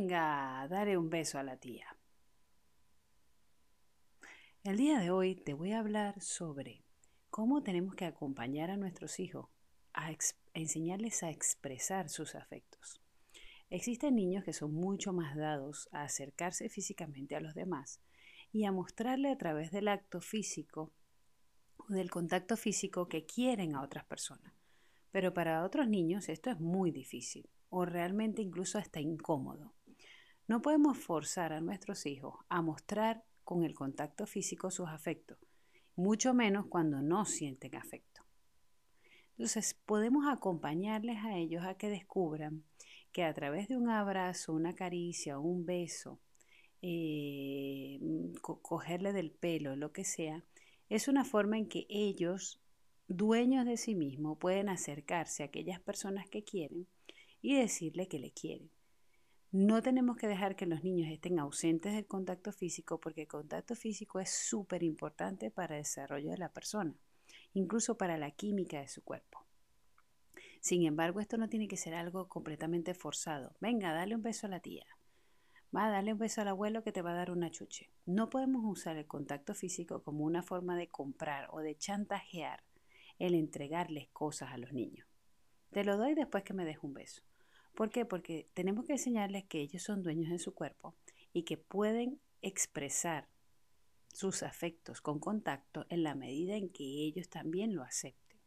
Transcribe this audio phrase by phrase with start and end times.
[0.00, 1.96] Venga, daré un beso a la tía.
[4.62, 6.84] El día de hoy te voy a hablar sobre
[7.30, 9.48] cómo tenemos que acompañar a nuestros hijos
[9.94, 10.12] a,
[10.54, 13.00] enseñarles a expresar sus afectos.
[13.70, 18.00] Existen niños que son mucho más dados a acercarse físicamente a los demás
[18.52, 20.92] y a mostrarle a través del acto físico
[21.76, 24.54] o del contacto físico que quieren a otras personas.
[25.10, 29.74] Pero para otros niños esto es muy difícil o realmente incluso hasta incómodo.
[30.48, 35.36] No podemos forzar a nuestros hijos a mostrar con el contacto físico sus afectos,
[35.94, 38.22] mucho menos cuando no sienten afecto.
[39.32, 42.64] Entonces, podemos acompañarles a ellos a que descubran
[43.12, 46.18] que a través de un abrazo, una caricia, un beso,
[46.80, 48.00] eh,
[48.40, 50.44] cogerle del pelo, lo que sea,
[50.88, 52.58] es una forma en que ellos,
[53.06, 56.86] dueños de sí mismos, pueden acercarse a aquellas personas que quieren
[57.42, 58.70] y decirle que le quieren.
[59.50, 63.74] No tenemos que dejar que los niños estén ausentes del contacto físico porque el contacto
[63.74, 66.94] físico es súper importante para el desarrollo de la persona,
[67.54, 69.46] incluso para la química de su cuerpo.
[70.60, 73.56] Sin embargo, esto no tiene que ser algo completamente forzado.
[73.58, 74.84] Venga, dale un beso a la tía.
[75.74, 77.90] Va, a darle un beso al abuelo que te va a dar una chuche.
[78.04, 82.64] No podemos usar el contacto físico como una forma de comprar o de chantajear
[83.18, 85.08] el entregarles cosas a los niños.
[85.70, 87.22] Te lo doy después que me des un beso.
[87.78, 88.04] ¿Por qué?
[88.04, 90.96] Porque tenemos que enseñarles que ellos son dueños de su cuerpo
[91.32, 93.28] y que pueden expresar
[94.12, 98.40] sus afectos con contacto en la medida en que ellos también lo acepten.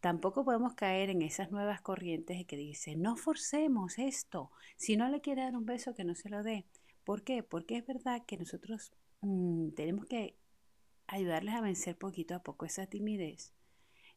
[0.00, 5.08] Tampoco podemos caer en esas nuevas corrientes de que dicen, no forcemos esto, si no
[5.08, 6.66] le quiere dar un beso que no se lo dé.
[7.04, 7.44] ¿Por qué?
[7.44, 10.34] Porque es verdad que nosotros mm, tenemos que
[11.06, 13.54] ayudarles a vencer poquito a poco esa timidez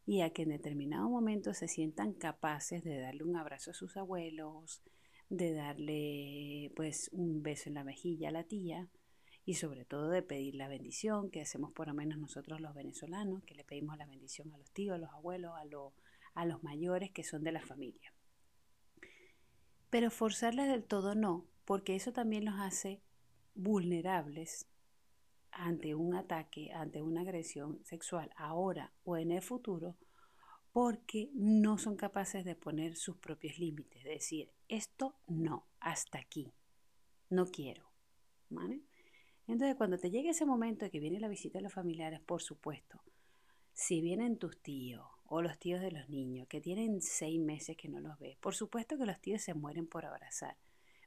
[0.09, 3.95] y a que en determinado momento se sientan capaces de darle un abrazo a sus
[3.95, 4.81] abuelos,
[5.29, 8.89] de darle pues un beso en la mejilla a la tía
[9.45, 13.43] y sobre todo de pedir la bendición que hacemos por lo menos nosotros los venezolanos,
[13.43, 17.11] que le pedimos la bendición a los tíos, a los abuelos, a, a los mayores
[17.11, 18.11] que son de la familia.
[19.91, 23.03] Pero forzarles del todo no, porque eso también los hace
[23.53, 24.65] vulnerables
[25.59, 29.97] ante un ataque, ante una agresión sexual ahora o en el futuro,
[30.71, 36.53] porque no son capaces de poner sus propios límites, de decir, esto no, hasta aquí,
[37.29, 37.89] no quiero.
[39.47, 42.41] Entonces, cuando te llegue ese momento de que viene la visita de los familiares, por
[42.41, 43.01] supuesto,
[43.73, 47.89] si vienen tus tíos o los tíos de los niños que tienen seis meses que
[47.89, 50.55] no los ves, por supuesto que los tíos se mueren por abrazar,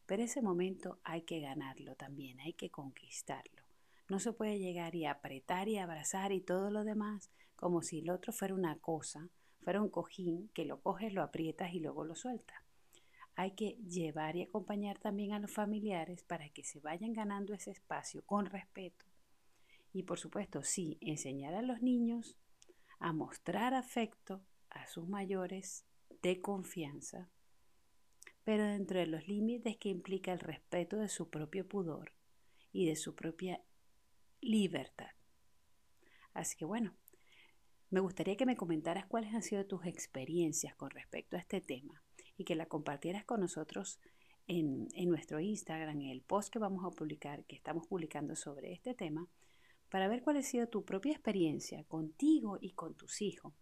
[0.04, 3.61] pero ese momento hay que ganarlo también, hay que conquistarlo.
[4.12, 8.10] No se puede llegar y apretar y abrazar y todo lo demás como si el
[8.10, 9.30] otro fuera una cosa,
[9.62, 12.58] fuera un cojín que lo coges, lo aprietas y luego lo sueltas.
[13.36, 17.70] Hay que llevar y acompañar también a los familiares para que se vayan ganando ese
[17.70, 19.06] espacio con respeto.
[19.94, 22.36] Y por supuesto, sí, enseñar a los niños
[22.98, 25.86] a mostrar afecto a sus mayores
[26.20, 27.30] de confianza,
[28.44, 32.12] pero dentro de los límites que implica el respeto de su propio pudor
[32.72, 33.62] y de su propia
[34.42, 35.10] libertad.
[36.34, 36.94] Así que bueno,
[37.90, 42.02] me gustaría que me comentaras cuáles han sido tus experiencias con respecto a este tema
[42.36, 44.00] y que la compartieras con nosotros
[44.46, 48.94] en, nuestro Instagram, en el post que vamos a publicar, que estamos publicando sobre este
[48.94, 49.28] tema,
[49.90, 53.52] para ver cuál ha sido tu propia experiencia contigo y con tus hijos,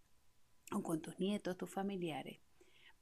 [0.72, 2.40] o con tus nietos, tus familiares,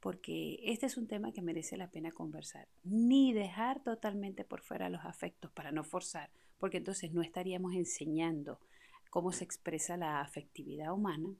[0.00, 2.68] porque este es un tema que merece la pena conversar.
[2.84, 8.60] Ni dejar totalmente por fuera los afectos para no forzar, porque entonces no estaríamos enseñando
[9.10, 11.34] cómo se expresa la afectividad humana,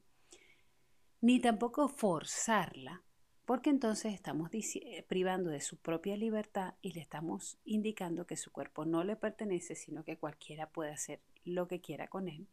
[1.20, 3.02] ni tampoco forzarla,
[3.44, 8.52] porque entonces estamos eh, privando de su propia libertad y le estamos indicando que su
[8.52, 12.46] cuerpo no le pertenece, sino que cualquiera puede hacer lo que quiera con él,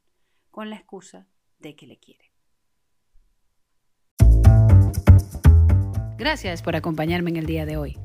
[0.52, 1.28] con la excusa
[1.60, 2.32] de que le quiere.
[6.18, 8.05] Gracias por acompañarme en el día de hoy.